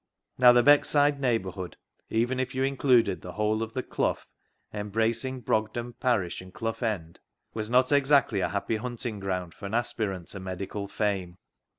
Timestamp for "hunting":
8.77-9.19